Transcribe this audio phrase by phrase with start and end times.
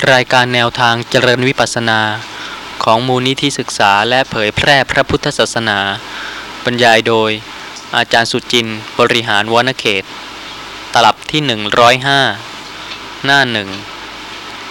[0.00, 2.00] รายการแนวทางเจริญวิปัสสนา
[2.84, 5.78] ของมูลนิธิศึกษาและเผยแพร่พระพุทธศาสนา
[6.64, 7.30] บรรยายโดย
[7.96, 10.04] อาจารย์สุจินต์บริหารวณเขต
[10.94, 11.40] ตลับที่
[12.48, 13.68] 105 หน้าหนึ่ง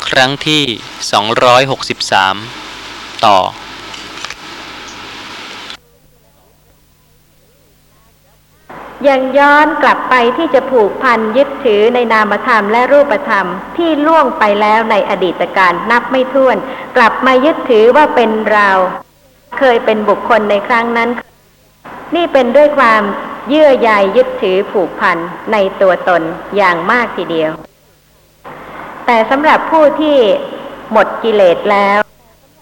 [0.08, 0.64] ครั้งที่
[1.90, 3.38] 263 ต่อ
[9.08, 13.46] ยังย้อนกลับไปที่จะผูกพันยึดถือในนามธรรมและรูปธรรม
[13.78, 16.58] ที่ล่วงไปแล้วในอดีตการนับไม่ถ้วน
[16.98, 18.70] กลับมายึดถือว่าเป็นเรา
[19.58, 21.10] เคยเป็นบุคคลในครั้งนั้น
[22.16, 23.02] นี่เป็นด้วยความ
[23.50, 25.18] เยื่อใยยึดถือผูกพัน
[25.52, 26.22] ในตัวตน
[26.56, 27.52] อย่างมากทีเดียว
[29.06, 30.18] แต่สำหรับผู้ที่
[30.92, 32.00] หมดกิเลสแล้ว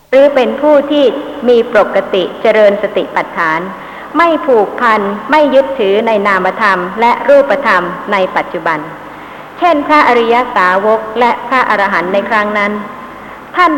[0.10, 1.04] หรือเป็นผู้ที่
[1.50, 3.60] มีปกติเจริญสติปัฏฐาน
[4.18, 8.80] ไม่ผูกพัน ไม่ยึดถือในนามธรรม และรูปธรรมในปัจจุบัน
[9.60, 12.72] เช่นพระอริยสาวกและพระอรหันต์ในครั้งนั้น
[13.56, 13.72] ท่าน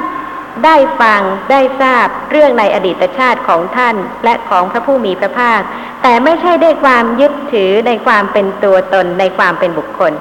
[0.65, 5.61] ได้ฟังได้ทราบเรื่องในอดีตชาติของท่านและของพระผู้มีพระภาค
[6.03, 10.11] แต่ไม่ใช่ได้ความยึดถือในความเป็นตัวตนในความเป็นบุคคล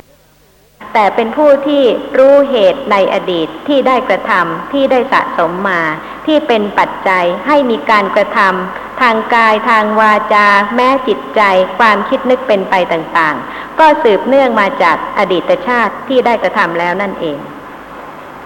[0.94, 1.84] แต่เป็นผู้ที่
[2.18, 5.82] รู้เหตุในอดีตที่ได้กระทำที่ได้สะสมมา
[6.26, 11.40] ที่เป็นปัจจัยให้มีการกระทำทางกายทางวาจา แม้จิตใจ
[11.78, 17.38] ความคิดนึกเป็นไปต่างๆ ก็สืบเนื่องมาจากอดีตชาติที่ได้กระทำแล้วนั่นเอง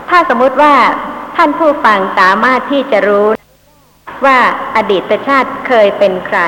[0.09, 0.75] ถ้าสมมติว่า
[1.37, 3.27] ท่านผู้ฟังสามารถที่จะรู้
[4.25, 4.39] ว่า
[4.77, 6.41] อดีตชาติเคยเป็นใคร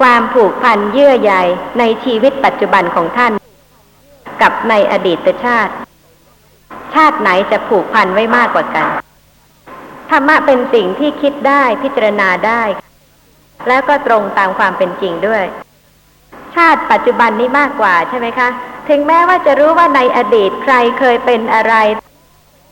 [0.00, 1.32] ความผูกพันเยื่อใย
[1.78, 3.32] ในชีวิตปัจจุบันของท่าน
[4.42, 5.72] กับในอดีตชาติ
[6.94, 8.86] ชาติไหนจะผูกพันไว้มากกว่ากัน
[10.10, 12.62] ธรรมะเป็นสิ่งที่คิดได้พิจารณาได้
[13.68, 15.44] แล้วก็ตรงตามความเป็นจริงด้วย
[16.54, 18.48] ชาติปัจจุบันนี้มากกว่าใช่ไหมคะ
[18.88, 21.74] ถึงแม้ว่าจะรู้ว่าในอดีตใครเคยเป็นอะไร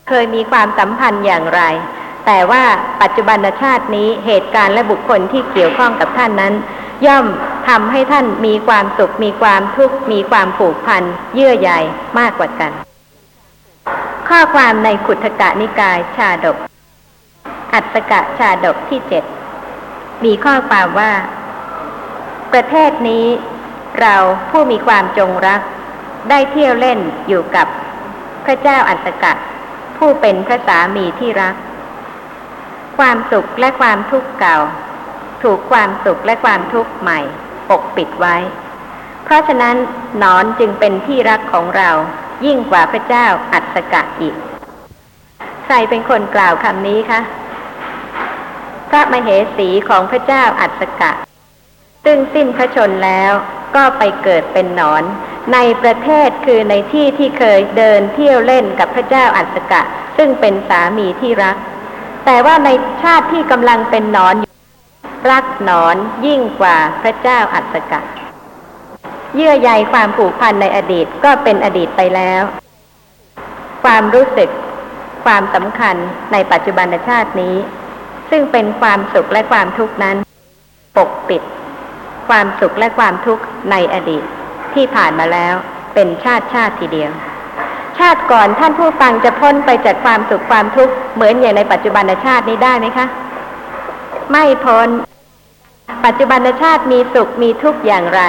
[0.09, 1.63] เคยมีความสัมพันธ์อย่างไร
[2.27, 2.63] แต่ว่า
[3.03, 6.55] ปัจจุบันชาตินี้เหตุการณ์และบุคคลที่เกี่ยวข้องกับท่านนั้น
[7.07, 7.27] ย่อม
[7.69, 11.03] ทำให้ท่านมีความสุขมีความทุกข์มีความผูกพัน
[11.35, 11.71] เยื่อใย
[12.19, 12.73] มากกว่ากัน
[14.29, 16.57] ข้อความในขุทกะนิกายชาดก
[17.75, 19.25] อัตตกะชาดกที่เจ็ด
[20.25, 21.13] มีข้อความว่า
[22.53, 23.27] ประเทศนี้
[24.01, 24.15] เรา
[24.51, 25.61] ผู้มีความจงรัก
[26.31, 26.99] ได้เที่ยวเล่น
[27.29, 27.67] อยู่กับ
[28.45, 29.33] พระเจ้าอัตตกะ
[29.97, 31.55] ผู้เป็นพระสามีที่รัก
[32.99, 34.57] ความสุขและความทุกข์เก่า
[35.43, 37.21] ถูกความสุขและความทุกข์ใหม่
[37.71, 38.37] ปกปิดไว้
[39.25, 39.77] เพราะฉะนั้น
[40.23, 41.91] นอนจึงเป็นที่รักของเรา
[42.47, 44.35] ยิ่งกว่าพระเจ้าอัตกะอีก
[45.65, 47.21] ใครเป็นคนกล่าวคำนี้คะ
[48.91, 51.13] พระมเหสีของพระเจ้าอัตกะ
[52.05, 53.33] ซึ่งสิ้นพระชนแล้ว
[53.77, 55.03] ก็ไปเกิดเป็นหนอน
[55.53, 59.83] ในประเทศคือในที่ที่เคยเดินเที่ยวเล่นกับพระเจ้าอัตกะ
[60.17, 61.57] ซึ่งเป็นสามีที่รัก
[62.25, 62.69] แต่ว่าใน
[63.03, 64.35] ชาติที่กำลังเป็นหนอน
[65.31, 68.01] รักหนอนยิ่งกว่าพระเจ้าอัตกะ
[69.35, 72.43] เยื่อใยความผูกพันในอดีตก็เป็นอดีตไปแล้ว
[73.85, 74.51] ความรู้สึก
[75.25, 75.97] ความสำคัญ
[76.33, 77.55] ในปัจจุบันชาตินี้
[78.31, 80.17] ซึ่งเป็นความสุขและความทุกข์นั้น
[80.97, 81.43] ปกปิด
[82.29, 84.23] ความสุขและความทุกข์ในอดีต
[84.75, 85.55] ที่ผ่านมาแล้ว
[85.95, 87.11] เป็นชาติชาติทีเดียว
[87.99, 93.07] ชาติก่อนท่านผู้ฟังจะพ้นไปจากความสุขความทุกข์เหมือนอย่างในปัจจุบันชาตินี้ได้ไหมคะ
[94.31, 94.89] ไม่พ้น
[96.05, 98.23] ปัจจุบันชาติมีสุขมีทุกข์อย่างไร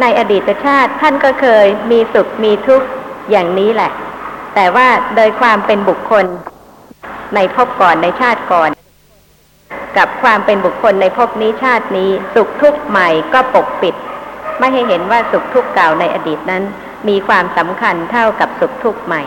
[0.00, 2.86] ในอดีตชาติท่านก็เคยมีสุขมีทุกข์
[3.30, 3.90] อย่างนี้แหละ
[4.54, 6.24] แต่ว่าโดยความเป็นบุคคล
[7.34, 8.70] ในภพก่อนในชาติก่อน
[9.96, 13.94] กับความเป็นบุคคลในภพนี้ชาตินี้ สุขทุกข์ใหม่ก็ปกปิด
[14.58, 16.62] ไม่ให้เห็นว่าสุขทุกข์เก่าในอดีตนั้น
[17.08, 19.22] มีความสำคัญเท่ากับสุขทุกข์ใหม่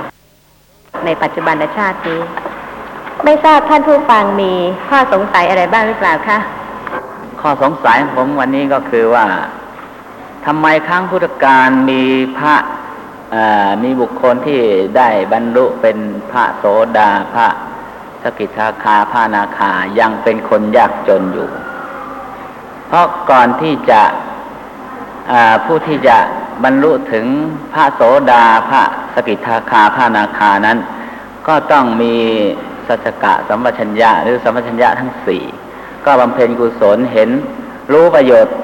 [1.05, 2.19] ในปัจจุบันชาตินี้
[3.23, 4.53] ไม่ทราบท่านผู้ฟังมี
[4.89, 6.37] ข้อสงสัยอะไรบ้างหรือเปล่าคะ
[7.41, 9.25] ข้อสงสัยของผมวันนี้ก็คือว่า
[10.45, 12.03] ทำไมครั้งพุทธกาลมี
[12.37, 12.55] พระ
[13.83, 14.61] มีบุคคลที่
[14.97, 15.97] ได้บรรลุเป็น
[16.31, 16.65] พระโส
[16.97, 17.47] ดาพระ
[18.23, 21.49] สกิทาคาพระนาคายังเป็นคนยากจนอยู่
[22.87, 24.01] เพราะก่อนที่จะ
[25.65, 26.17] ผู้ที่จะ
[26.63, 27.25] บรรลุถึง
[27.73, 28.01] พระโส
[28.31, 28.83] ดาพระ
[29.13, 30.77] สกิทาคาพระนาคานั้น
[31.47, 32.15] ก็ต้องมี
[32.87, 35.43] สัจกะสัมปชัญญะหรือสัมปชัญญะทั้งสี่
[36.07, 37.29] ก็บำเพ็ญกุศลเห็น
[37.93, 38.55] รู้ประโยชน์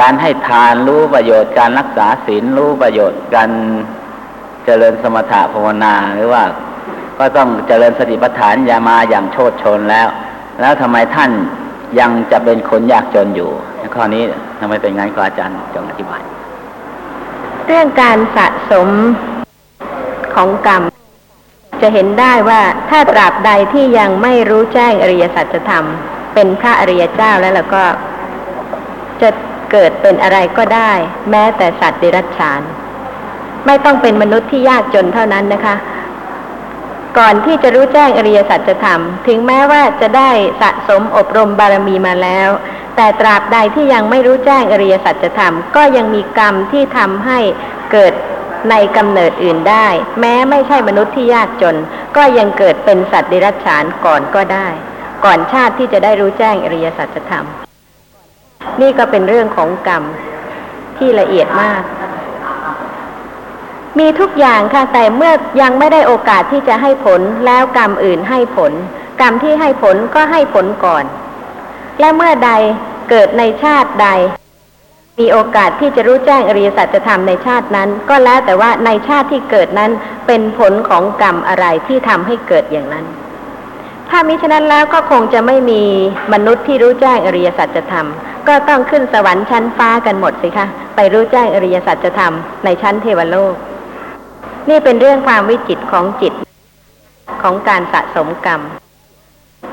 [0.00, 3.50] การให้ทานรู้ประโยชน์การรักษาศีลรู้ประโยชน์การ
[4.64, 6.42] เจริญสมถะภาวนาหรือว่า
[7.18, 10.08] ก็ต้องเจริญสติปัฏฐานยามาอย่างโชดชนแล้ว
[10.60, 11.30] แล้วทำไมท่าน
[12.00, 13.50] ยังจะเป็นคนยากจนอยู่
[13.94, 14.22] ข้อนี้
[14.60, 16.20] ทำไมเป็นงั้นก็อาจารย์จงอธิบาย
[17.66, 18.88] เรื่องการสะสม
[20.34, 20.82] ของกรรม
[21.82, 22.60] จะเห็นได้ว่า
[22.90, 25.84] ถ้าตราบใดที่ยังไม่รู้แจ้งอริยสัจธรรม
[26.34, 27.84] เป็นพระอริยเจ้าแล้วเราก็
[29.22, 29.30] จะ
[29.70, 30.92] เกิดเป็นอะไรก็ได้
[31.30, 32.62] แม้แต่สัตว์เดรัจฉาน
[33.66, 35.74] ไม่ต้องเป็นมนุษย์ที่ยากจนเท่านั้นนะคะ
[37.18, 40.30] ก่อนที่จะรู้แจ้งอริยสัจธรรม ถึงแม้ว่าจะได้
[40.60, 42.48] สะสมอบรมบารมีมาแล้ว
[42.96, 47.38] แต่ตราบใดที่ยังไม่รู้แจ้งอริยสัจธรรม ก็ยังมีกรรมที่ทำให้
[47.92, 48.12] เกิด
[48.70, 49.88] ในกำเนิดอื่นได้
[50.20, 51.76] แม้ไม่ใช่มนุษย์ที่ยากจน
[52.16, 54.68] ก็ยังเกิดเป็นสัตว์เดรัจฉานก่อนก็ได้
[55.24, 57.46] ก่อนชาติที่จะได้รู้แจ้งอริยสัจธรรม
[58.80, 60.02] นี่ก็เป็นเรื่องของกรรม
[60.98, 61.82] ที่ละเอียดมาก
[63.98, 65.32] มีทุกอย่างค่ะแต่เมื่อ
[65.62, 68.72] ยังไม่ได้โอกาสที่จะให้ผลแล้วกรรมอื่นให้ผล
[69.20, 71.04] กรรมที่ให้ผลก็ให้ผลก่อน
[72.00, 72.50] และเมื่อใด
[73.10, 74.08] เกิดในชาติใด
[75.20, 79.90] มีโอกาสที่จะรู้แจ้งอริยสัจธรรมในชาตินั้น ก็แล้วแต่ว่าในชาติที่เกิดนั้น
[80.26, 83.04] เป็นผลของกรรมอะไรที่ทำให้เกิดอย่างนั้น
[84.10, 85.82] ถ้ามิฉะนั้นแล้วก็คงจะไม่มี
[86.32, 88.06] มนุษย์ที่รู้แจ้งอริยสัจธรรม
[88.48, 92.34] ก็ต้องขึ้นสวรรค์ชั้นฟ้ากันหมดสิคะ ไปรู้แจ้งอริยสัจธรรม
[92.64, 93.54] ในชั้นเทวโลก
[94.68, 96.34] นี่เป็นเรื่องความวิจิตของจิต
[97.42, 98.60] ของการสะสมกรรม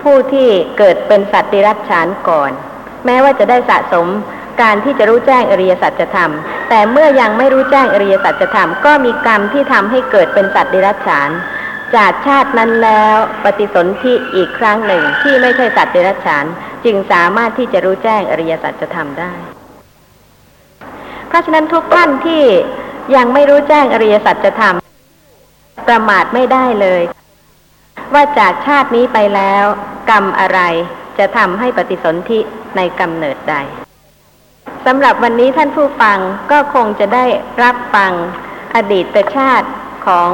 [0.01, 2.51] ผู้ที่เกิดเป็นสัตว์ดิรัจฉานก่อน
[3.05, 4.07] แม้ว่าจะได้สะสม
[4.62, 6.31] การที่จะรู้แจ้งอริยสัจธรรม
[6.69, 11.30] แต่เมื่อยังไม่รู้แจ้งอริยสัจธรรม ก็มีกรรมที่ทำให้เกิดเป็นสัตว์ดิรัจฉาน
[11.95, 16.45] จากชาตินั้นแล้วปฏิสนธิอีกครั้งหนึ่งที่ไม่ใช่สัตว์เดรัจฉาน
[16.86, 19.33] จึงสามารถที่จะรู้แจ้งอริยสัจธรรมได้
[21.27, 22.44] เพราะฉะนั้นทุกท่านที่
[23.15, 24.75] ยังไม่รู้แจ้งอริยสัจธรรม
[25.88, 27.01] ประมาทไม่ได้เลย
[28.13, 29.63] ว่าจากชาตินี้ไปแล้ว
[30.09, 30.59] กรรมอะไร
[31.19, 32.39] จะทำให้ปฏิสนธิ
[32.77, 33.56] ในกำเนิดใด
[34.85, 36.18] สำหรับวันนี้ท่านผู้ฟัง
[36.51, 37.25] ก็คงจะได้
[37.63, 38.12] รับฟัง
[38.75, 39.69] อดีตชาติ
[40.07, 40.31] ของ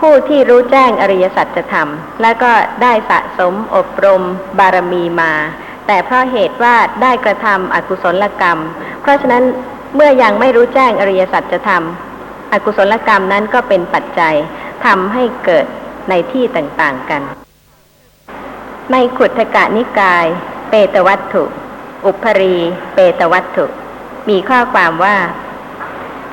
[0.00, 1.88] ผู้ที่รู้แจ้งอริยสัจธรรม
[2.22, 2.52] และก็
[2.82, 4.22] ได้สะสมอบรม
[4.58, 5.32] บารมีมา
[5.86, 8.58] แต่เพราะเหตุว่าได้กระทำอกุศลกรรม
[9.02, 9.44] เพราะฉะนั้น
[9.94, 11.82] เมื่อยังไม่รู้แจ้งอริยสัจธรรม
[12.52, 14.34] อกุศลกรรมนั้นก็เป็นปัจจัย
[14.84, 15.66] ทำให้เกิด
[16.08, 17.22] ในที่ต่างๆกัน
[18.92, 20.26] ในขุทกะนิกาย
[20.70, 21.44] เปตวัตถุ
[22.04, 22.56] อุปรี
[22.94, 23.66] เปตวัตถุ
[24.28, 25.16] มีข้อความว่า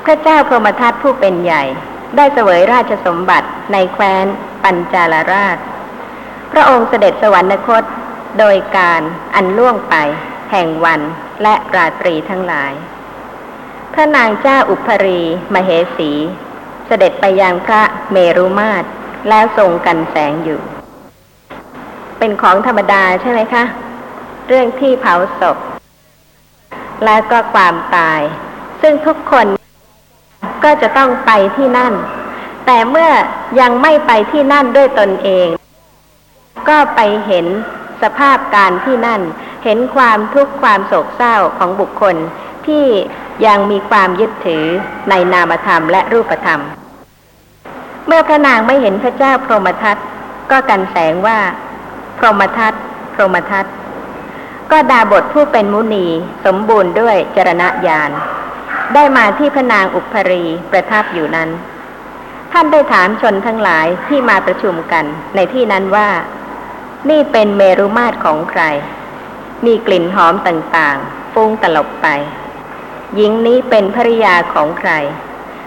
[0.05, 1.63] พระเจ้าพรหมทัตผู้เป็นใหญ่
[2.15, 4.25] ได้เสวยราชสมบัติในแคว้น
[4.63, 5.57] ปัญจาลราช
[6.51, 7.83] พระองค์เสด็จสวรรคต
[8.39, 9.01] โดยการ
[9.35, 9.95] อันล่วงไป
[10.51, 11.01] แห่งวัน
[11.43, 12.73] และราตรีทั้งหลาย
[13.93, 15.21] พระนางเจ้าอุปรี
[15.53, 16.11] มเหสี
[16.87, 18.87] เสด็จไปยังพระเมรุมาตร
[19.29, 20.59] แล้วทรงกันแสงอยู่
[22.17, 23.63] เป็นของธรรมดาใช่ไหมคะ
[24.47, 25.57] เรื่องที่เผาศพ
[27.05, 28.21] และก็ความตาย
[28.81, 29.47] ซึ่งทุกคน
[30.63, 31.93] ก็จะต้องไปที่นั่น
[32.65, 33.09] แต่เมื่อ
[33.59, 35.47] ยังไม่ไปที่นั่นด้วยตนเอง
[36.69, 37.45] ก็ไปเห็น
[38.01, 39.21] สภาพการที่นั่น
[39.63, 42.15] เห็นความทุกข์ความโศกเศร้าของบุคคล
[42.67, 42.85] ที่
[43.45, 44.65] ยังมีความยึดถือ
[45.09, 46.61] ในนามธรรมและรูปธรรม
[48.07, 49.97] เมื่อพระนางไม่เห็นพระเจ้าพรหมทัต
[50.51, 51.39] ก็กันแสงว่า
[52.17, 52.73] พรหมทัต
[53.13, 53.65] พรหมทัต
[54.71, 56.07] ก็ดาบทผู้เป็นมุนี
[56.45, 58.11] สมบูรณ์ด้วยจรณญาณ
[58.93, 61.49] ได้มาที่พระนางอุปรีประทับอยู่นั้น
[62.51, 65.05] ท่านได้ถามชนทั้งหลายที่มาประชุมกัน
[65.35, 66.09] ในที่นั้นว่า
[67.09, 68.63] นี่เป็นเมรุมาตรของใคร
[69.65, 72.07] มีกลิ่นหอมต่างๆ ฟุ้งตลบไป
[73.15, 74.91] หญิงนี้เป็นภริยาของใคร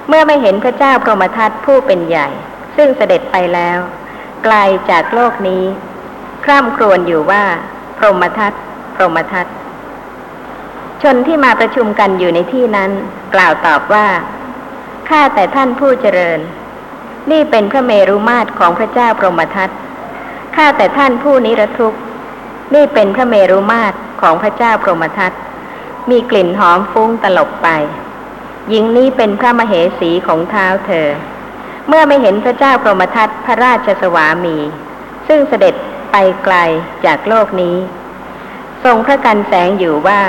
[0.09, 2.29] เมื่อไม่เห็นพระเจ้าพรหมทัตผู้เป็นใหญ่
[2.77, 3.79] ซึ่งเสด็จไปแล้ว
[4.45, 4.55] ไกล
[4.91, 5.65] จากโลกนี้
[6.45, 7.45] คร่ำครวญอยู่ว่า
[7.99, 8.53] พรหมทัต
[8.99, 9.47] พรหมทัต
[11.03, 12.91] ชนที่มาประชุมกันอยู่ในที่นั้น
[13.35, 14.07] กล่าวตอบว่า
[15.09, 16.41] ข้าแต่ท่านผู้เจริญ
[17.31, 19.71] นี่เป็นพระเมรุมาตรของพระเจ้าพรหมทัต
[20.57, 22.01] ข้าแต่ท่านผู้นิรทุกข์
[22.75, 25.33] นี่เป็นพระเมรุมาตรของพระเจ้าพรหมทัต
[26.11, 27.69] มีกลิ่นหอมฟุ้งตลบไป
[28.69, 31.09] หญิงนี้เป็นพระมเหสีของเท้าเธอ
[31.89, 34.57] เมื่อไม่เห็นพระเจ้าพรหมทัตพระราชสวามี
[35.29, 35.75] ซึ่งเสด็จ
[36.13, 36.57] ไปไกล
[37.05, 37.77] จากโลกนี้
[38.85, 40.21] ทรงพระกันแสงอยู่ว่า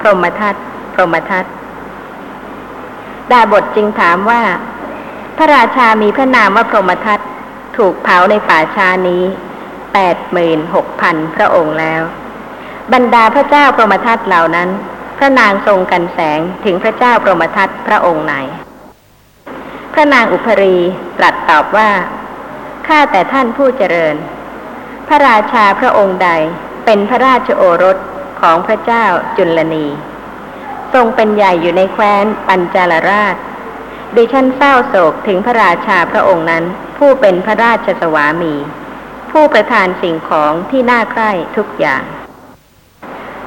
[0.00, 0.54] พรหมทัต
[0.94, 1.44] พรหมทัต
[3.30, 4.42] ดาบทจึงถามว่า
[5.36, 7.20] พระราชามีพระนามว่าพรหมทัต
[7.76, 9.22] ถูกเผาในป่าชานี้
[9.94, 12.02] แปดหมื่นหกพันพระองค์แล้ว
[12.92, 14.68] บรรดาพระเจ้าพรหมทัตเหล่านั้น
[15.18, 18.34] พระนางทรงกันแสงถึงพระเจ้าพรหมทัตพระองค์ไหน
[19.92, 20.76] พระนางอุปรี
[21.18, 21.90] ตรัสตอบว่า
[22.86, 24.16] ข้าแต่ท่านผู้เจริญ
[25.08, 26.30] พระราชาพระองค์ใด
[26.90, 27.98] เป็นพระราชโอรส
[28.40, 29.04] ของพระเจ้า
[29.36, 29.86] จุลนี
[30.94, 33.36] ทรงเป็นใหญ่อยู่ในแคว้นปัญจาลราช
[34.16, 36.64] ดิฉันเศร้าโศกถึงพระราชาพระองค์นั้น
[36.98, 38.54] ผู้เป็นพระราชสวามี
[39.30, 42.02] ผู้ประทานสิ่งของที่น่าใคร่ทุกอย่าง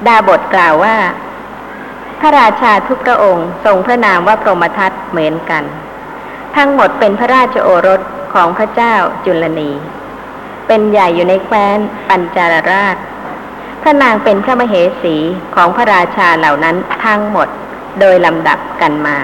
[0.07, 0.97] ดาบทกล่าวว่า
[2.19, 5.63] พระราชาทุกพระองค์ทรงพระนามว่าพรหมทัตเหมือนกัน
[6.55, 8.01] ทั้งหมดเป็นพระราชโอรส
[8.33, 8.93] ของพระเจ้า
[9.25, 9.71] จุลนี
[10.67, 11.77] เป็นใหญ่อยู่ในแคว้น
[12.09, 12.97] ปัญจารราช
[13.81, 15.15] พระนางเป็นพระมเหสี
[15.55, 17.47] ของพระราชาเหล่านั้นทั้งหมด
[17.99, 19.17] โดยลำดับกันมา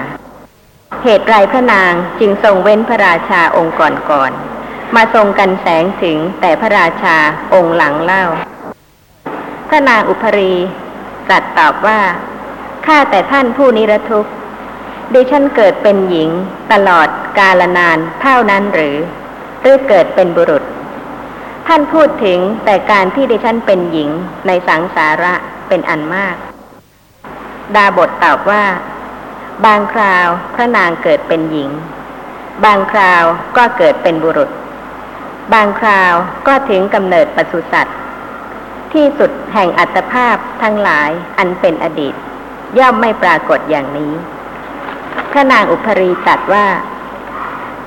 [1.04, 3.76] เหตุไรพระนางจึงทรงเว้นพระราชาองค์
[4.10, 7.16] ก่อนๆมาทรงกันแสงถึงแต่พระราชา
[7.54, 8.24] องค์หลังเล่า
[9.68, 10.54] พระนางอุพรี
[11.28, 12.00] ตรัสตอบว่า
[12.86, 14.32] ข้าแต่ท่านผู้นิรทุกข์
[15.12, 16.30] ดิฉันเกิดเป็นหญิง
[16.72, 18.96] ตลอดกาลนานเท่านั้นหรือ
[19.62, 20.62] หรือเกิดเป็นบุรุษ
[21.70, 24.10] ท่านพูดถึงแต่การที่ดิฉันเป็นหญิง
[24.46, 25.34] ในสังสาระ
[25.68, 26.36] เป็นอันมาก
[27.74, 28.64] ดาบทตอบว่า
[29.64, 31.70] บางคราวพระนางเกิดเป็นหญิง
[32.64, 33.24] บางคราว
[33.56, 34.50] ก็เกิดเป็นบุรุษ
[35.52, 36.12] บางคราว
[36.46, 37.98] ก็ถึงกำเนิดปศุสัตว์
[38.92, 42.14] ที่สุดแห่งอัตภาพทั้งหลายอันเป็นอดีต
[42.78, 44.12] ย่อมไม่ปรากฏอย่างนี้
[45.32, 46.66] พระนางอุพรีตรัสว่า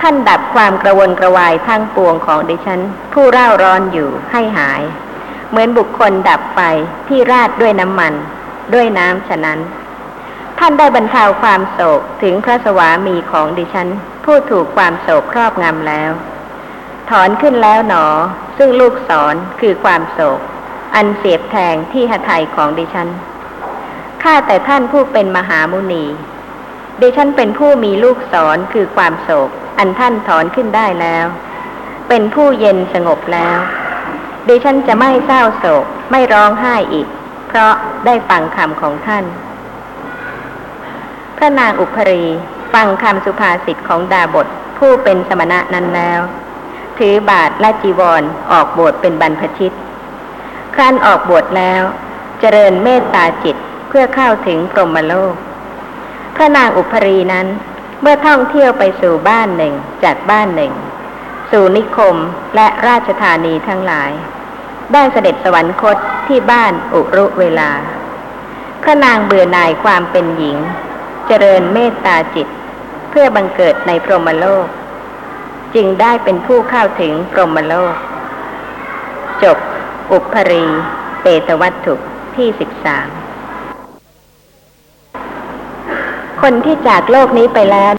[0.02, 2.82] ท่านดับความกระวนกระวายทั้งปวงของดิฉัน
[3.14, 4.82] ผู้เร่าร้อนอยู่ให้หาย
[5.50, 6.60] เหมือนบุคคลดับไฟ
[7.08, 8.14] ที่ราดด้วยน้ำมัน
[8.74, 9.60] ด้วยน้ำฉะนั้น
[10.60, 13.90] ท่านได้บรรเทาความโศกถึงพระสวามีของดิฉัน
[14.26, 16.12] ผู้ถูกความโศกครอบงำแล้ว
[17.10, 18.06] ถอนขึ้นแล้วหนอ
[18.58, 20.40] ซึ่งลูกศรคือความโศก
[20.96, 23.10] อันเสียบแทงที่หทัยของดิฉัน
[24.24, 26.06] ข้าแต่ท่านผู้เป็นมหามุนี
[27.02, 29.50] ดิฉันเป็นผู้มีลูกศรคือความโศก
[29.84, 31.26] อันท่านถอนขึ้นได้แล้ว
[32.10, 33.58] เป็นผู้เย็นสงบแล้ว
[34.48, 37.08] ดิฉันจะไม่เศร้าโศกไม่ร้องไห้อีก
[37.48, 37.74] เพราะ
[38.06, 39.26] ได้ฟังคำของท่าน
[41.38, 42.24] พระนางอุพรี
[42.74, 44.48] ฟังคำสุภาษิตของดาบท
[44.78, 46.20] ผู้เป็นสมณะนั้นแล้ว
[46.98, 49.76] ถือบาทและจีวรออกบวชเป็นบรรพชิต
[50.76, 51.84] ครั้นออกบวชแล้ว
[52.40, 53.56] เจริญเมตตาจิต
[53.90, 55.36] เพื่อเข้าถึงพรมโลก
[56.36, 57.48] พระนางอุพรีนั้น
[58.02, 60.74] เมื่อท่องเที่ยวไปสู่บ้านหนึ่งจากบ้านหนึ่ง
[61.52, 62.16] สู่นิคม
[62.56, 64.12] และราชธานีทั้งหลาย
[64.94, 67.72] ได้เสด็จสวรรคตที่บ้านอุรุเวลา
[68.84, 70.58] พระนางเบื่อหน่ายความเป็นหญิง
[71.28, 72.48] เจริญเมตตาจิต
[73.10, 74.68] เพื่อบังเกิดในพรหมโลก
[75.76, 77.96] จึงได้เป็นผู้เข้าถึงพรหมโลก
[79.44, 79.58] จบ
[80.12, 80.66] อุพรี
[81.22, 81.96] เปตวัตถุ
[82.36, 83.10] ที่สิบสาม
[86.42, 87.94] คนที่จากโลกนี้ไปแล้ว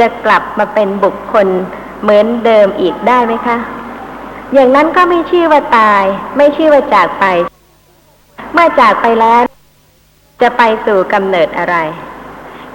[0.00, 1.46] จะกลับมาเป็นบุคคล
[2.02, 3.56] เหมือนเดิมอีกได้ไหมคะ
[4.52, 6.04] อย่างนั้นก็ไม่ชื่อว่าตาย
[6.36, 7.24] ไม่ชื่อว่าจากไป
[8.52, 9.42] เมื่อจากไปแล้ว
[10.42, 11.76] จะไปสู่กำเนิดอะไร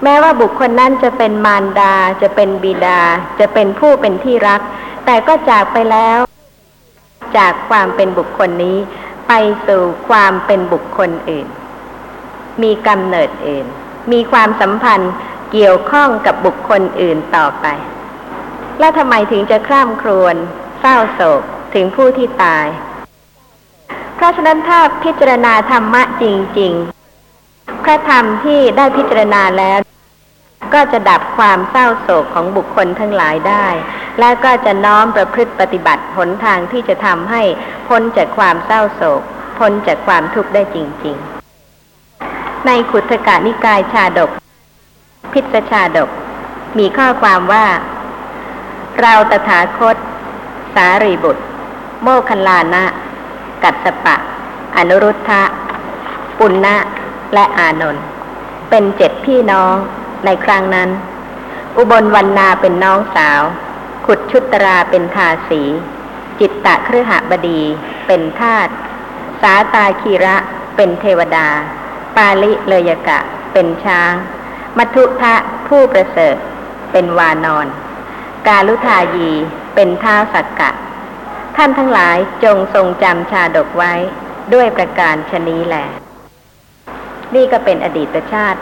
[0.04, 3.02] แม้ว่าบุคคลนั้นจะเป็นมารดา จะเป็นบิดา
[3.40, 4.62] จะเป็นผู้เป็นที่รัก
[5.06, 6.20] แต่ก็จากไปแล้ว
[7.38, 8.78] จากความเป็นบุคคลนี้
[9.28, 9.34] ไป
[9.68, 11.48] สู่ความเป็นบุคคลอื่น
[12.62, 13.68] มีกำเนิดอื่น
[14.12, 15.12] มีความสัมพันธ์
[15.52, 17.66] เกี่ยวข้องกับบุคคลอื่นต่อไป
[18.80, 20.36] แล้วทำไมถึงจะคร่ำครวญ
[20.82, 21.42] เศร้าโศก
[21.74, 22.66] ถึงผู้ที่ตาย
[24.16, 26.26] เพราะฉะนั้นถ้าพิจารณาธรรมะจ
[26.60, 26.74] ริง
[27.30, 29.80] ๆ พระธรรมที่ได้พิจารณาแล้ว
[30.74, 33.68] ก็จะดับความเศร้าโศกของบุคคลทั้งหลายได้
[34.20, 37.44] และก็จะน้อมประพฤติปฏิบัติหนทางที่จะทำให้
[37.88, 39.22] พ้นจากความเศร้าโศก
[39.60, 41.35] พ้นจากความทุกข์ได้จริง ๆ
[42.66, 44.32] ในขุทกานิกายชาดก
[45.34, 46.10] พิษชาดก
[46.78, 47.66] มีข้อความว่า
[49.02, 49.96] เราตถาคต
[50.76, 51.44] สารีบุตร
[52.02, 52.84] โมคคัลลานะ
[53.64, 54.16] กัสสปะ
[54.76, 55.44] อนุรุทธะ
[56.40, 56.76] ปุณณะ
[57.34, 58.04] และอานนท์
[58.70, 59.76] เป็นเจ็ดพี่น้อง
[60.26, 60.90] ในครั้งนั้น
[61.78, 63.42] อุบลวันนาเป็นน้องสาว
[64.06, 65.62] ขุดชุตราเป็นทาสี
[66.40, 67.62] จิตตะเครือหบดี
[68.08, 68.68] เป็นทาส
[69.42, 70.36] สาตาคีระ
[70.76, 71.48] เป็นเทวดา
[72.18, 73.20] ปาลิเลยกะ
[73.54, 74.14] เป็นช้าง
[74.78, 75.36] มัทุทะ
[75.68, 76.36] ผู้ประเสริฐ
[76.92, 77.68] เป็นวานอน
[78.48, 79.32] กาลุทายี
[79.76, 80.72] เป็นท้าสักกะ
[81.56, 83.94] ท่านทั้งหลายจงทรงจำชาดกไว้
[84.54, 85.86] ด้วยประการชนี้แหละ
[87.36, 88.60] นี่ก็เป็นอดีตชาติ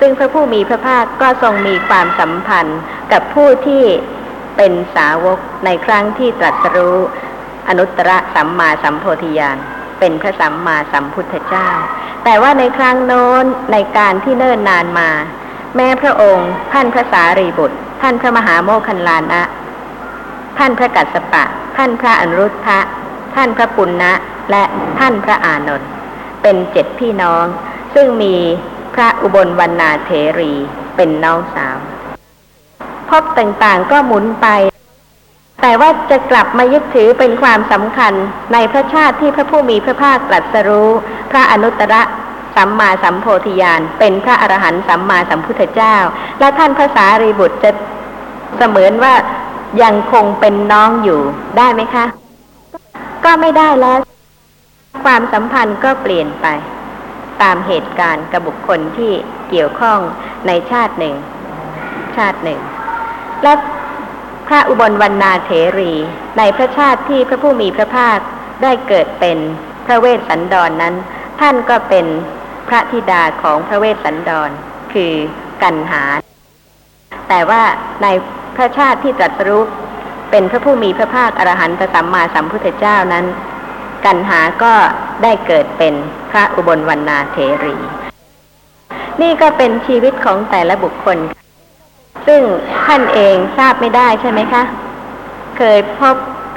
[0.00, 2.80] ซึ่งพระผู้มีพระภาคก็ทรงมีความสัมพันธ์
[3.12, 3.84] กับผู้ที่
[4.56, 6.98] เป็นสาวกในครั้งที่ตรัสรู้
[7.68, 9.58] อนุตตรสัมมาสัมโพธิญาณ
[10.02, 11.70] เป็นพระสัมมาสัมพุทธเจ้า
[12.24, 15.10] แต่ว่าในครั้งโน้นในการที่เนิ่นนานมา
[15.76, 19.42] แม้พระองค์ ท่านพระสารีบุตร ท่านพระมหาโมคคัลลานะ
[20.58, 21.44] ท่านพระกัสสปะ
[21.76, 22.78] ท่านพระอนุรุทธะ
[23.34, 24.12] ท่านพระปุณณะ
[24.50, 24.62] และ
[24.98, 25.90] ท่านพระอานนท์
[26.42, 27.44] เป็นเจ็ดพี่น้อง
[27.94, 28.34] ซึ่งมี
[28.94, 30.52] พระอุบลวรรณาเถรี
[30.96, 31.76] เป็นน้องสาว
[33.08, 34.48] ภพต่างๆก็หมุนไป
[35.62, 38.12] แต่ว่าจะกลับมายึดถือเป็นความสำคัญ
[38.52, 40.90] ในพระชาติที่พระผู้มีพระภาคตรัสรู้
[41.30, 41.94] พระอนุตตร
[42.56, 45.96] สัมมาสัมโพธิญาณเป็นพระอรหันต์สัมมาสัมพุทธเจ้า
[46.38, 47.70] และท่านพระสารีบุตรจะ
[48.58, 49.14] เสมือนว่า
[49.82, 51.20] ยังคงเป็นน้องอยู่
[51.56, 52.04] ได้ไหมคะ
[53.24, 53.98] ก็ไม่ได้แล้ว
[55.04, 56.46] ความสัมพันธ์ก็เปลี่ยนไป
[57.42, 59.12] ตามเหตุการณ์กับบุคคลที่
[59.50, 59.98] เกี่ยวข้อง
[60.46, 61.14] ในชาติหนึ่ง
[62.16, 62.60] ชาติหนึ่ง
[63.42, 63.52] และ
[64.48, 65.92] พระอุบลวรรณาเถรี
[66.38, 68.18] ในพระชาติที่พระผู้มีพระภาค
[68.62, 69.38] ได้เกิดเป็น
[69.86, 70.94] พระเวสสันดรนนั้น
[71.40, 72.06] ท่านก็เป็น
[72.68, 74.50] พระธิดาของพระเวสสันดร
[74.92, 75.12] คือ
[75.62, 76.02] กันหา
[77.28, 77.62] แต่ว่า
[78.02, 78.06] ใน
[78.56, 79.62] พระชาติที่ตรัสรู้
[80.30, 83.24] เป็นพระผู้มีพระภาคอรหันตสัมมาสัมพุทธเจ้านั้น
[84.04, 84.74] กันหาก็
[85.22, 85.94] ได้เกิดเป็น
[86.30, 87.76] พระอุบลวรรณาเถรี
[89.22, 91.18] นี่ก็เป็นชีวิตของแต่ละบุคคล
[92.26, 92.42] ซึ่ง
[92.86, 94.62] ท่านเองทราบไม่ได้ใช่ไหมคะ
[95.56, 96.16] เคยพบ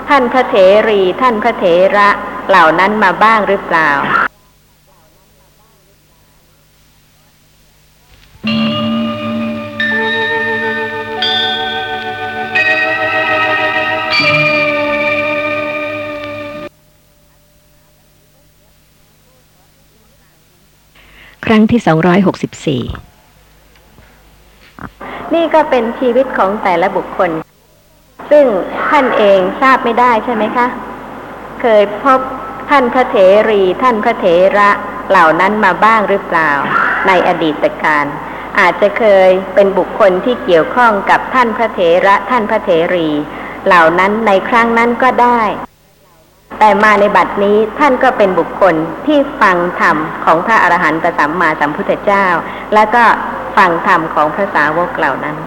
[0.10, 0.56] ท่านพระเถ
[0.90, 1.66] รีท่านพระเถ
[1.98, 2.10] ระ
[2.50, 3.92] เหล่านั้นมาบ้างหรือเปล่า
[21.46, 23.16] ครั้งที่264
[25.34, 27.30] นี่ก็เป็นชีวิตของแต่ละบุคคล
[28.32, 28.46] ซึ่ง
[28.90, 30.68] ท่านเองทราบไม่ได้ใช่ไหมคะ
[31.62, 32.20] เคยพบ
[32.70, 33.18] ท่านพระเถ
[33.50, 34.26] รีท่านพระเถ
[34.58, 34.70] ระ
[35.10, 36.52] เหล่านั้นมาบ้างหรือเปล่า
[37.08, 38.06] ในอดีตการ
[38.60, 43.10] อาจจะเคยเป็นบุคคลที่เกี่ยวข้องกับท่านพระเถระท่านพระเถรี
[43.66, 45.42] เหล่านั้นในครั้งนั้นก็ได้
[46.60, 52.26] แต่มาในบัดนี้ท่านก็เป็นบุคคลที่ฟังธรรมของพระอรหันตสัมมาสัมพุทธเจ้า
[52.74, 53.04] แล้วก็
[53.58, 55.38] ฟังธรรมของพระสาวกเหล่านั้น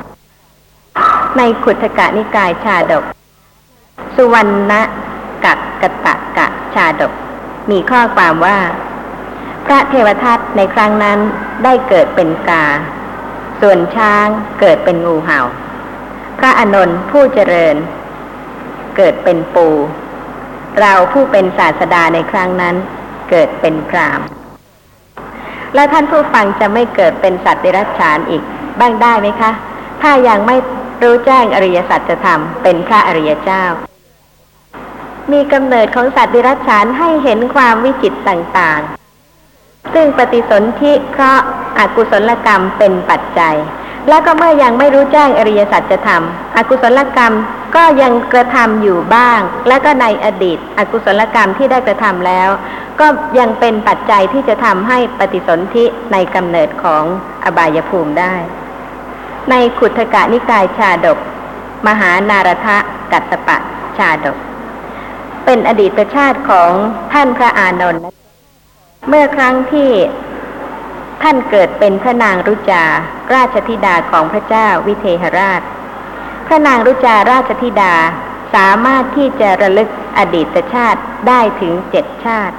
[1.36, 3.04] ในขุทกะนิกายชาดก
[4.14, 4.72] สุวรรณ
[5.44, 7.12] กักกตะกะชาดก
[7.70, 8.58] มีข้อความว่า
[9.66, 11.18] พระเทวทัตในครั้งนั้น
[11.64, 12.66] ได้เกิดเป็นกา
[13.60, 14.26] ส่วนช้าง
[14.60, 15.40] เกิดเป็นงูเห่า
[16.38, 17.76] พระอานนท์ผู้เจริญ
[18.96, 19.68] เกิดเป็นปู
[20.78, 22.76] เราผู้เป็นศาสดาในครั้งนั้น
[23.30, 24.26] เกิดเป็นพรามณ์
[25.74, 28.42] แล้วท่านผู้ฟังจะไม่เกิดเป็นสัตว์เดรัจฉานอีก
[28.80, 29.50] บ้างได้ไหมคะ
[30.02, 30.56] ถ้ายังไม่
[31.02, 33.64] รู้แจ้งอริยสัจธรรมเป็นพระอริยเจ้า
[35.32, 41.38] มีกำเนิดของสัตว์เดรัจฉานให้เห็นความวิจิตต่างๆ ซึ่งปฏิสนธิเพราะ
[41.78, 43.56] อากุศลกรรมเป็นปัจจัย
[44.08, 46.22] แล้วก็เมื่อยังไม่รู้แจ้งอริยสัจธรรม
[46.56, 47.34] อกุศลกรรม
[47.76, 52.48] ก็ยังกระทำอยู่บ้าง และก็ในอดีต อกุศลกรรมที่ได้กระทำแล้ว
[53.00, 53.06] ก็
[53.38, 57.04] ยังเป็นปัจจัยที่จะทำให้ปฏิสนธิในกำเนิดของ
[57.44, 58.34] อบายภูมิได้
[59.50, 61.18] ในขุทกะนิกายชาดก
[61.86, 62.78] มหานารทะ
[63.12, 63.56] กัตตปะ
[63.98, 64.36] ชาดก
[65.44, 66.70] เป็นอดีตชาติของ
[67.12, 68.02] ท่านพระอานนท์
[69.08, 69.90] เมื่อครั้งที่
[71.22, 72.84] ท่านเกิดเป็นพระนางรุจา
[73.34, 75.62] ราชธิดาของพระเจ้าวิเทหราช
[76.46, 77.94] พระนางรุจาราชธิดา
[78.54, 82.56] สามารถที่จะระลึกอดีตชาติได้ถึงเจ็ดชาติ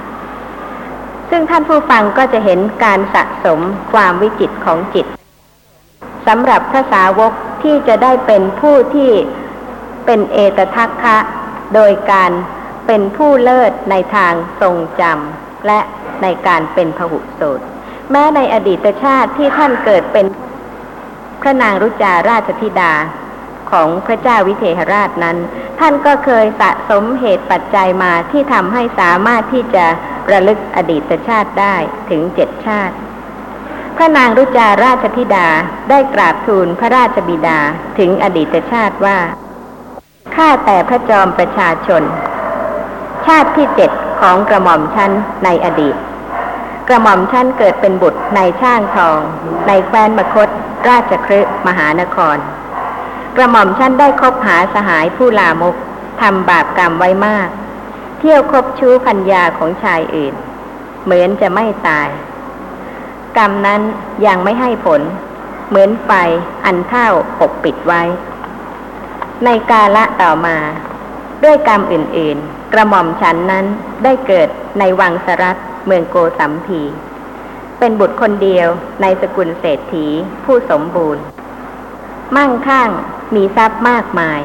[1.30, 3.60] ซึ่งท่านผู้ฟังก็จะเห็นการสะสม
[3.93, 5.06] ความวิจิตของจิต
[6.28, 7.32] สำหรับพระสาวก
[7.63, 9.12] ที่จะได้เป็นผู้ที่
[10.06, 11.17] เป็นเอตทัคคะ
[11.76, 12.32] โดยการ
[12.88, 15.80] เป็นผู้เลิศในทางทรงจำและ
[16.22, 17.65] ในการเป็นพหุสูตร
[18.12, 20.26] แม้ในอดีตชาติที่ท่านเกิดเป็น
[21.41, 22.93] พระนางรุจาราชธิดา
[23.72, 25.38] ของพระเจ้าวิเทหราชนั้น
[25.80, 29.86] ท่านก็เคยสะสมเหตุปัจจัยมาที่ทำให้สามารถที่จะ
[30.32, 31.76] ระลึกอดีตชาติได้
[32.10, 32.95] ถึงเจ็ดชาติ
[33.98, 35.48] พระนางรุจาราชธิดา
[35.89, 37.60] ได้กราบทูลพระราชบิดา
[38.00, 39.17] ถึงอดีตชาติว่า
[40.36, 42.04] ข้าแต่พระจอมประชาชน
[43.26, 43.91] ชาติที่เจ็ด
[44.22, 45.12] ของกระหม่อมชั้น
[45.43, 45.95] ในอดีต
[46.89, 49.19] กระหม่อมชั้นเกิดเป็นบุตรในช่างทอง
[49.67, 50.49] ในแคว้นมคต
[50.89, 52.38] ราชครึมหานคร
[53.36, 55.75] กระหม่อมชั้นได้คบหาสหายผู้ลามก
[56.21, 57.49] ทำบาปกรรมไว้มาก
[58.19, 60.34] เที่ยวคบชู้พัญญาของชายอื่น
[61.04, 62.08] เหมือนจะไม่ตาย
[63.38, 63.82] กรรมนั้น
[64.25, 65.02] ยังไม่ให้ผล
[65.69, 66.12] เหมือนไฟ
[66.65, 67.08] อันเท่า
[67.39, 68.02] ปกปิดไว้
[69.45, 70.58] ในกาละต่อมา
[71.43, 73.65] ด้วยกรรมอื่นๆ กระหม่อมฉันนั้น
[74.04, 74.47] ได้เกิด
[74.80, 75.58] ในวังสรัต
[75.91, 76.82] เมืองโกสัมพี
[77.80, 78.67] เป็นบุตรคนเดียว
[79.02, 80.08] ในสกุลเศรษฐี
[80.45, 81.23] ผู้สมบูรณ์
[82.36, 82.89] มั่งคั่ง
[83.36, 84.39] มีทรัพย์มากมาย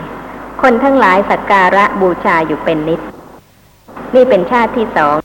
[0.63, 3.01] คนทั้งหลายสักการะบูชาอยู่เป็นนิด
[4.15, 5.17] นี่เป็นชาติที่สอง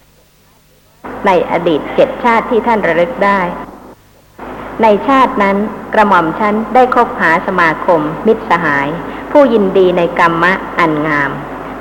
[1.25, 3.39] ในอดีตเจ็ดชาติที่ท่านระลึกได้
[4.81, 5.57] ในชาตินั้น
[5.93, 8.87] กระหม่อมชั้นได้คบหาสมาคม มิตรสหาย
[9.31, 11.31] ผู้ยินดีในกรรมะอันงาม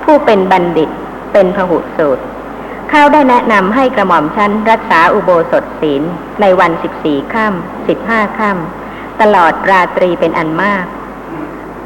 [0.04, 0.90] ผู้เป็นบัณฑิต
[1.32, 2.24] เป็นพหุสูตร
[2.92, 6.02] ข้าได้แนะนำให้กระหม่อมชั้นรักษาอุโบสถศีล
[6.40, 10.84] ในวันสิบสี่ค่ำสิบห้าค่ำตลอดราตรีเป็นอันมาก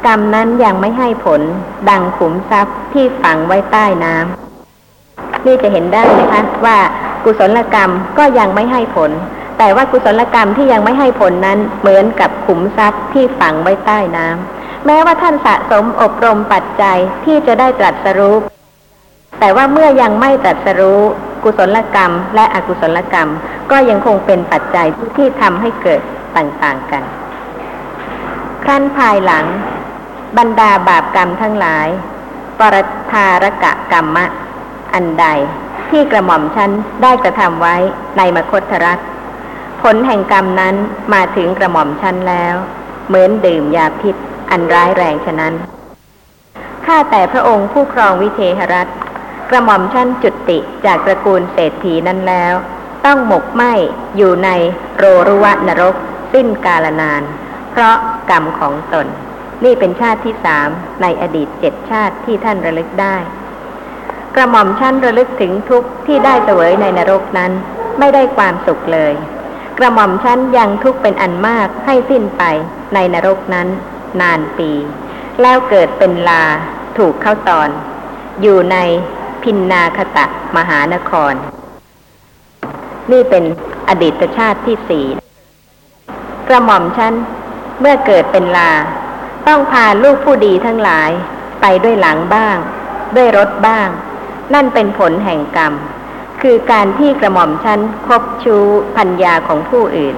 [0.05, 1.41] กรรมนั้นยังไม่ให้ผล
[1.89, 6.77] ดังขุมทรัพย์ที่ฝังไว้ใต้น้ำนี่จะเห็นได้นะคะว่า
[7.23, 9.11] กุศลกรรมก็ยังไม่ให้ผล
[9.57, 18.35] แต่ว่ากุศลกรรมที่ยังไม่ให้ผลนั้นเหมือนกับขุมทรัพย์ที่ฝังไว้ใต้น้ำแม้ว่าท่านสะสมอบรมปัจจัยที่จะได้ตรัสรู้
[19.43, 21.01] แต่ว่าเมื่อยังไม่ตรัสรู้
[21.43, 23.29] กุศลกรรม และอกุศลกรรม
[23.71, 26.01] ก็ยังคงเป็นปัจจัยที่ทำให้เกิด
[26.35, 27.03] ต่างๆกัน
[28.63, 29.45] ครั้นภายหลัง
[30.37, 31.87] บรรดาบาปกรรมทั้งหลาย
[32.59, 32.75] ปร
[33.11, 34.25] ทารกะกรรมะ
[34.93, 35.25] อันใด
[35.89, 36.71] ที่กระหม่อมชั้น
[37.03, 37.75] ได้กระทำไว้
[38.17, 39.01] ในมคตรัฐ
[39.81, 40.75] ผลแห่งกรรมนั้น
[41.13, 42.55] มาถึงกระหม่อมชั้นแล้ว
[43.07, 44.15] เหมือนดื่มยาพิษ
[44.51, 45.53] อันร้ายแรงฉะนั้น
[46.85, 48.89] ข้าแต่พระองค์ผู้ครองวิเทหรัฐ
[49.53, 52.53] ระหม่อมชั้นจุติจากตระกูลเศรษฐีนั้นแล้ว
[53.05, 53.63] ต้องหมกไหม
[54.17, 54.49] อยู่ใน
[54.97, 55.95] โรรุวะนรก
[56.33, 57.21] สิ้นกาลนาน
[57.71, 57.95] เพราะ
[58.29, 59.07] กรรมของตน
[59.63, 60.69] นี่เป็นชาติที่สาม
[61.01, 63.15] ในอดีตเจ็ดชาติที่ท่านระลึกได้
[64.35, 67.51] กระหม่อมชั้นระลึกถึงทุกข์ที่ได้เสวยในนรกนั้น
[67.99, 69.13] ไม่ได้ความสุขเลย
[69.77, 72.43] กระหม่อมชั้นยังทุกข์เป็นอันมากให้สิ้นไป
[72.93, 73.67] ในนรกนั้น
[74.21, 74.71] นานปี
[75.41, 76.43] แล้วเกิดเป็นลา
[76.97, 77.69] ถูกเข้าตอน
[78.41, 78.77] อยู่ใน
[79.43, 80.25] พินนาคตะ
[80.57, 81.33] มหานคร
[83.11, 83.43] นี่เป็น
[83.89, 85.05] อดีตชาติที่สี่
[86.47, 87.13] กระหม่อมชั้น
[87.79, 88.71] เมื่อเกิดเป็นลา
[89.47, 91.09] ต้องพาลูกผู้ดีทั้งหลาย
[91.61, 92.57] ไปด้วยหลังบ้าง
[93.15, 93.87] ด้วยรถบ้าง
[94.53, 95.73] นั่นเป็นผลแห่งกรรม
[96.41, 98.55] คือการที่กระหม่อมชั้นคบชู
[98.97, 100.15] พัญญาของผู้อื่น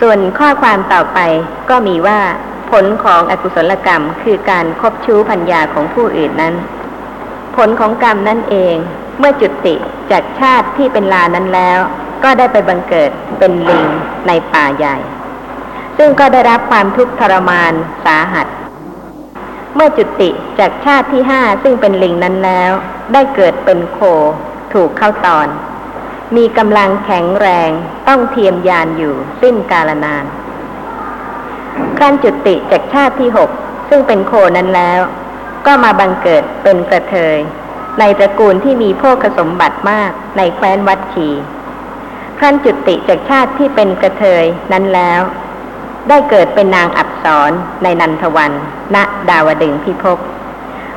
[0.00, 1.18] ส่วนข้อความต่อไป
[1.70, 2.20] ก็มีว่า
[2.70, 6.54] ผลของอกุศลกรรมคือการคบชู้พัญญาของผู้อื่นนั้น
[7.56, 8.76] ผลของกรรมนั่นเอง
[9.18, 9.74] เมื่อจุติ
[10.10, 11.78] จากชาติที่เป็นลานั้นแล้ว
[12.24, 13.84] ก็ได้ไปบังเกิดเป็นลิง
[14.26, 14.96] ในป่าใหญ่
[15.98, 17.72] ซึ่งก็ได้รับความทุกข์ทรมาน
[18.04, 18.46] สาหัส
[19.74, 22.72] เมื่อจุติจากชาติที่ห้าซึ่งเป็นลิงนั้นแล้ว
[23.12, 23.98] ได้เกิดเป็นโค
[24.72, 25.48] ถูกเข้าตอน
[26.36, 27.70] มีกำลังแข็งแรง
[28.08, 30.24] ต้องเทียมยานอยู่สิ้นกาลนาน
[31.96, 33.50] ครั้นจุติจากชาติที่หก
[33.88, 35.00] ซึ่งเป็นโคนั้นแล้ว
[35.66, 37.38] ก็มาบังเกิดเป็นกระเทย
[37.98, 41.28] ในตระกูลที่มีโภคสมบัติมากในแคว้นวัดชี
[42.38, 45.20] ครั้นจุติจากชาติที่เป็นกระเทยนั้นแล้ว
[46.08, 47.50] ได้เกิดเป็นนางอับสร
[47.82, 48.52] ในนันทวัน
[48.94, 48.96] ณ
[49.30, 50.18] ดาวดึงพิภพ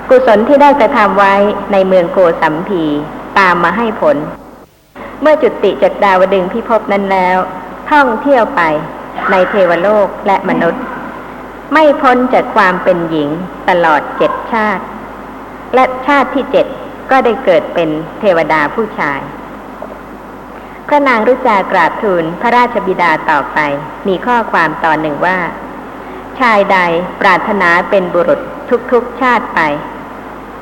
[0.09, 1.33] กุศลที่ได้กระทำไว้
[1.71, 2.83] ในเมืองโกสัมพี
[3.39, 4.17] ตามมาให้ผล
[5.21, 7.37] เมื่อจุติจากดาวดึงพิภพนั้นแล้ว
[7.91, 8.61] ท่องเที่ยวไป
[9.31, 10.81] ในเทวโลกและมนุษย์
[11.73, 13.29] ไม่พ้นจากความเป็นหญิง
[13.69, 14.83] ตลอดเจ็ดชาติ
[15.75, 16.65] และชาติที่เจ็ด
[17.11, 19.19] ก็ได้เกิดเป็นเทวดาผู้ชาย
[20.87, 23.57] พระนางรุจากราบทูลพระราชบิดาต่อไป
[24.07, 25.39] มีข้อความตอนหนึ่งว่า
[26.39, 26.77] ชายใด
[27.21, 28.39] ปรารถนาเป็นบุรุษ
[28.91, 29.59] ทุกๆชาติไป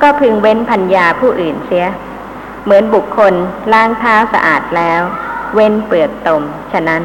[0.02, 1.86] ก็พึงเว้นพัญญาผู้อื่นเสีย
[2.64, 3.34] เหมือนบุคคล
[3.72, 5.02] ล้างเท้าสะอาดแล้ว
[5.54, 6.42] เว้นเปลือกตม
[6.72, 7.02] ฉะนั้น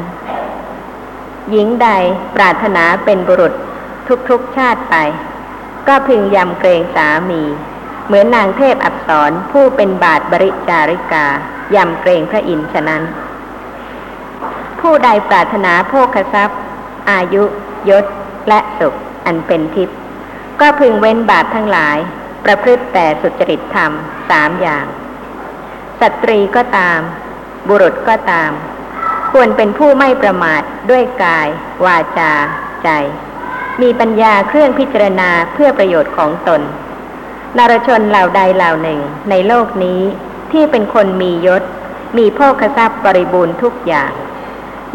[1.50, 1.88] หญิงใด
[2.36, 3.54] ปรารถนาเป็นบุรุษ
[4.28, 4.96] ทุกๆชาติไป
[5.88, 7.42] ก็พึงยำเกรงสามี
[8.06, 11.26] เหมือนนางเทพอับสรผู้เป็นบาทบริจาริกา
[11.74, 13.02] ยำเกรงพระอินทร์ฉะนั้น
[14.80, 16.60] ผู้ใดปรารถนาโภคทรัพย์
[17.10, 17.44] อายุ
[17.90, 18.04] ยศ
[18.48, 18.94] และสุข
[19.26, 19.98] อันเป็นทิพย์
[20.60, 21.98] ก็พึงเว้นบาปทั้งหลาย
[22.44, 23.92] ประพฤติแต่สุจริตธรรม
[24.30, 24.86] สามอย่าง
[26.00, 27.00] สตรีก็ตาม
[27.68, 28.50] บุรุษก็ตาม
[29.32, 31.48] ควรเป็นผู้ไม่ประมาทด้วยกาย
[31.84, 32.32] วาจา
[32.84, 32.90] ใจ
[33.80, 36.60] มีปัญญาเครื่องพิจารณาเพื่อประโยชน์ของตน
[37.58, 40.00] นารชนเหล่าใดเหล่าหนึ่งในโลกนี้
[40.52, 41.62] ที่เป็นคนมียศ
[42.18, 44.12] มีโภคทรัพย์บริบูรณ์ทุกอย่าง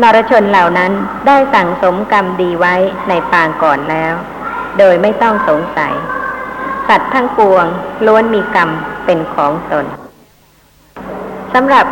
[0.01, 0.91] นรชนเหล่านั้น
[1.27, 2.75] ได้สั่งสมกรรมดีไว้
[3.09, 4.13] ในปางก่อนแล้ว
[4.79, 5.93] โดยไม่ต้องสงสัย
[6.87, 7.65] สัตว์ทั้งปวง
[8.05, 8.69] ล้วนมีกรรม
[9.05, 9.85] เป็นของตน
[11.53, 11.85] สำหรับ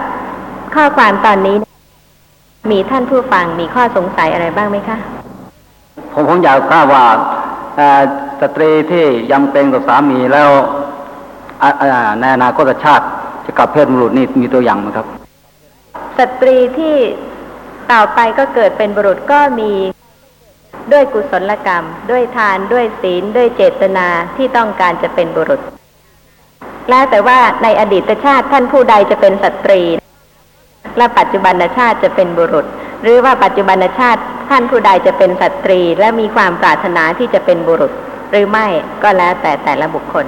[0.75, 1.55] ข้อความตอนนี้
[2.71, 4.97] มีท่านผู้ฟังมีข้อสงสัยอะไรบ้างไหมคะ
[6.15, 7.05] ผมผมอยากทราบว่า
[8.41, 10.49] สตรีที่ยังเป็นกับสามีแล้ว
[12.19, 13.05] ในอนาคตชาติ
[13.45, 15.05] จะกลับเพศบุรุษนี่มีตัวอย่างไหมครับ
[16.19, 16.97] สตรีที่
[17.91, 19.71] ต่อไปก็เกิดเป็นบุรุษก็มี
[20.91, 25.61] ด้วยกุศลกรรม ด้วยทานด้วยศีลด้วยเจตนาที่ต้องการจะเป็นบุรุษ
[26.89, 29.81] แล้วแต่ว่าในอดีตชาติท่านผู้ใดจะเป็นสตรี
[30.97, 32.65] และปัจจุบันชาติจะเป็นบุรุษ
[33.05, 37.91] หรือว่าปัจจุบันชาติท่านผู้ใดจะเป็นสตรีและมีความปรารถนาที่จะเป็นบุรุษ
[38.31, 38.67] หรือไม่
[39.03, 40.25] ก็แล้วแต่แต่ละบุคคล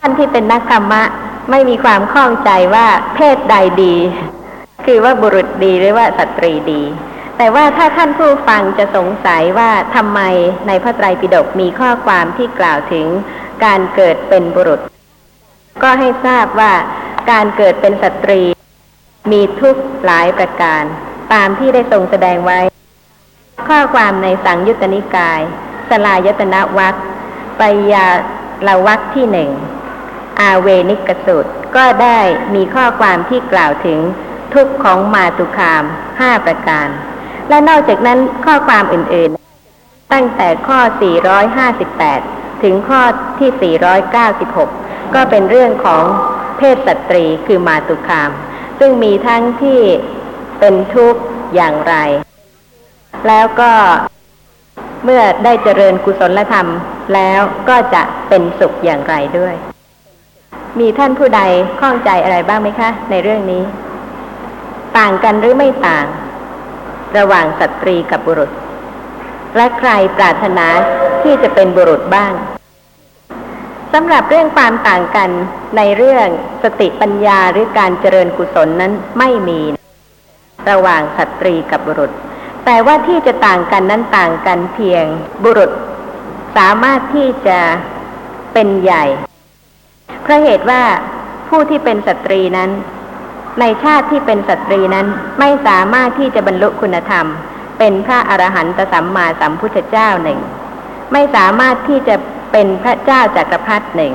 [0.00, 1.02] ท่านที่เป็นนักธรรมะ
[1.50, 3.94] ไม่มีความข้องใจว่าเพศใดดี
[4.86, 6.82] คือว่าบุรุษดีหรือว่าสตรีดี
[7.38, 10.20] แต่ว่าถ้าท่านผู้ฟังจะสงสัยว่าทำไม
[10.66, 13.06] ในพระไตรปิฎกมีข้อความที่กล่าวถึง
[13.64, 14.80] การเกิดเป็นบุรุษ
[15.82, 16.72] ก็ให้ทราบว่า
[17.30, 18.40] การเกิดเป็นสตรี
[19.32, 20.84] มีทุกข์หลายประการ
[21.32, 22.60] ตามที่ได้ทรงแสดงไว้
[23.68, 25.40] ข้อความในสังยุตตนิกาย
[25.90, 26.94] สลายตนะวัค
[27.60, 28.06] ปยา
[28.66, 29.50] ละวัคที่หนึ่ง
[30.40, 32.18] อาเวนิกสูตรก็ได้
[32.54, 33.98] มีข้อความที่กล่าวถึง
[34.54, 35.84] ทุกข์ของมาตุคาม
[36.20, 36.88] ห้าประการ
[37.48, 40.78] และนอกจากนั้นข้อความอื่นๆ ตั้งแต่ข้อ
[41.50, 43.02] 458 ถึงข้อ
[43.38, 43.76] ที่
[44.42, 46.04] 496 ก็เป็นเรื่องของ
[46.56, 48.30] เพศสตรีคือมาตุคาม
[48.78, 49.80] ซึ่งมีทั้งที่
[50.64, 51.22] เป็นทุกข์
[51.54, 51.94] อย่างไร
[53.28, 53.72] แล้วก็
[55.04, 56.66] เมื่อได้เจริญกุศลธรรม
[57.14, 59.54] แล้วก็จะเป็นสุขอย่างไรด้วย
[60.78, 61.40] มีท่านผู้ใด
[61.80, 63.62] ข้องใจอะไรบ้างไหมคะ ในเรื่องนี้
[64.98, 66.06] ต่างกันหรือไม่ต่าง
[67.18, 68.50] ระหว่างสตรีกับบุรุษ
[69.56, 70.66] และใครปรารถนา
[71.22, 72.32] ที่จะเป็นบุรุษบ้าง
[73.92, 75.30] สำหรับเรื่องความต่างกัน
[75.76, 76.26] ในเรื่อง
[76.62, 79.60] สติปัญญาหรือการเจริญกุศลนั้นไม่มี
[80.70, 82.12] ระหว่างสตรีกับบุรุษ
[82.64, 85.04] แต่ว่าที่จะต่างกันนั้นต่างกันเพียง
[85.44, 85.70] บุรุษ
[86.56, 87.58] สามารถที่จะ
[88.52, 89.04] เป็นใหญ่
[90.22, 90.82] เพราะเหตุว่า
[91.48, 92.70] ผู้ที่เป็นสตรีนั้น
[93.60, 95.06] ในชาติที่เป็นสตรีนั้น
[95.40, 97.26] ไม่สามารถที่จะบรรลุคุณธรรม
[97.78, 100.40] เป็นพระอรหันตสัมมาสัมพุทธเจ้าหนึ่ง
[101.12, 102.16] ไม่สามารถที่จะ
[102.52, 104.14] เป็นพระเจ้าจากักรพรรดิหนึ่ง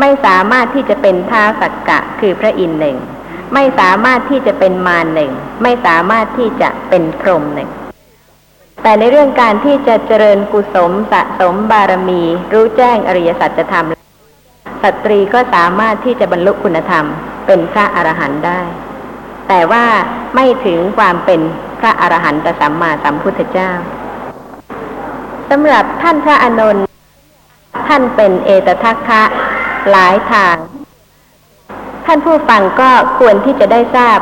[0.00, 2.96] ไม่สามารถที่จะเป็นท้าสักกะคือพระอินทร์หนึ่ง
[3.54, 7.70] ไม่สามารถที่จะเป็นมารหนึ่ง ไม่สามารถที่จะเป็นพรหมหนึ่ง
[8.82, 13.86] แต่ในเรื่องการที่จะเจริญกุศลสะสมบารมี รู้แจ้งอริยสัจธรรม
[14.82, 17.04] สตรีก็สามารถที่จะบรรลุคุณธรรม
[17.46, 18.60] เป็นพระอรหันต์ได้
[19.48, 19.84] แต่ว่า
[20.34, 21.40] ไม่ถึงความเป็น
[21.80, 23.70] พระอรหันตสัมมาสัมพุทธเจ้า
[25.50, 26.84] สำหรับท่านพระอนนท์
[27.88, 29.22] ท่านเป็นเอตทัคคะ
[29.90, 30.56] หลายทาง
[32.06, 34.18] ท่านผู้ฟังก็ควรที่จะได้ทราบ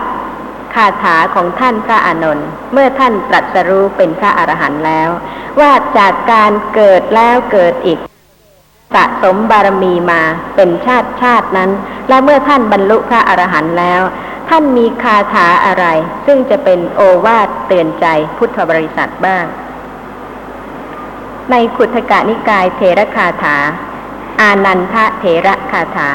[0.74, 5.08] คาถาของท่านพระอานนท์เมื่อท่านตรัสรู้เป็นพระอรหันต์แล้ว
[5.60, 7.98] ว่าจากการเกิดแล้วเกิดอีก
[8.94, 10.22] สะสมบารมีมา
[10.56, 11.70] เป็นชาติชาตินั้น
[12.08, 14.02] และเมื่อท่านบรรลุพระอรหันต์แล้ว
[14.48, 15.86] ท่านมีคาถาอะไร
[16.26, 18.06] ซึ่งจะเป็นโอวาทเตือนใจ
[18.38, 19.44] พุทธบริษัทบ้าง
[21.50, 23.56] ในขุทกานิกายเทระคาถา
[24.40, 26.10] อานันทะเทระคาถา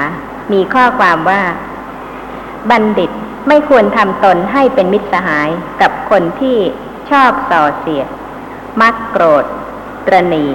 [0.54, 1.42] มีข้อความว่า
[2.72, 3.12] บัณฑิต
[3.48, 5.50] ไม่ควรทำตนให้เป็นมิตรสหาย
[5.82, 6.58] กับคนที่
[7.12, 8.08] ชอบส่อเสียด
[8.82, 9.46] มักโกรธ
[10.08, 10.46] ตรณี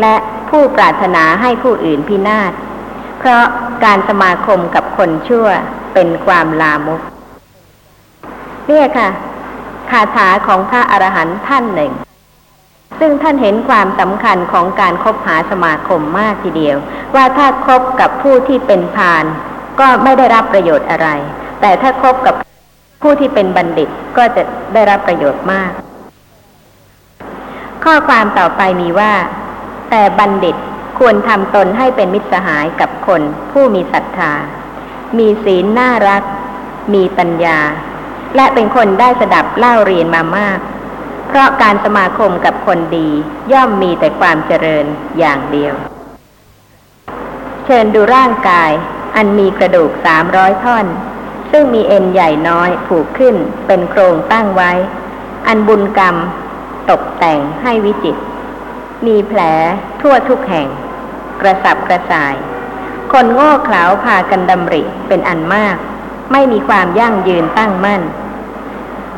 [0.00, 0.14] และ
[0.50, 2.52] ผู้ปรารถนาให้ผู้อื่นพินาศ
[3.18, 3.44] เพราะ
[3.84, 5.46] การสมาคมกับคนชั่ว
[5.94, 7.00] เป็นความลามก
[8.66, 9.08] เนี่ยค่ะ
[9.90, 11.92] คาถาของพระอรหันต์ท่านหนึ่ง
[13.00, 16.76] ซึ่งท่านเห็นความสำคัญของการคบหาสมาคมมากทีเดียว
[17.14, 19.24] ว่าถ้าคบกับผู้ที่เป็นพาน
[19.80, 21.08] ก็ไม่ได้รับประโยชน์อะไร
[21.60, 22.34] แต่ถ้าคบกับ
[23.02, 24.42] ผู้ที่เป็นบัณฑิตก็จะ
[24.74, 25.70] ได้รับประโยชน์มาก
[27.84, 29.12] ข้อความต่อไปมีว่า
[29.90, 30.56] แต่บัณฑิต
[30.98, 33.22] ควรทำตนให้เป็นมิตรสหายกับคน
[33.52, 34.32] ผู้มีศรัทธา
[35.18, 36.22] มีศีลน่ารัก
[36.94, 37.58] มีปัญญา
[38.36, 40.58] และเป็นคนได้สดับเล่าเรียนมามาก
[41.28, 43.08] เพราะการสมาคมกับคนดี
[43.52, 44.86] ย่อมมีแต่ความเจริญ
[45.18, 45.74] อย่างเดียว
[47.64, 48.70] เชิญดูร่างกาย
[49.16, 50.86] อันมีกระดูกสามร้อยท่อน
[51.50, 53.36] ซึ่งมีเอ็นใหญ่น้อยผูกขึ้น
[53.66, 54.72] เป็นโครงตั้งไว้
[55.46, 56.16] อันบุญกรรม
[56.90, 58.16] ตกแต่งให้วิจิต
[59.06, 59.40] มีแผล
[60.00, 60.68] ทั่วทุกแห่ง
[61.40, 62.34] กระสับกระส่าย
[63.12, 65.76] คนโง่เขลาพากันดำริเป็นอันมาก
[66.32, 68.02] ไม่มีความยั่งยืนตั้งมั่น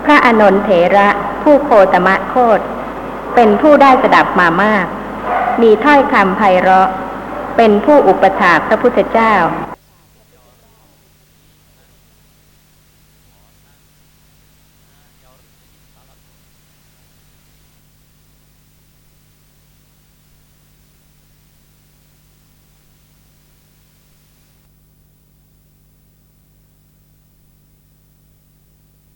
[0.05, 1.09] พระอนนทเถระ
[1.49, 2.61] ผู้โคตมะโคต
[3.35, 4.87] เป็นผู้ได้สดับมามาก
[5.63, 6.89] มีถ้อยคำไพเราะ
[7.57, 9.33] เป็นผู้อุปถากพระพุทธเจ้า